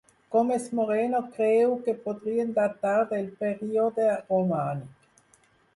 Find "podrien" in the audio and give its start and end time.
2.07-2.57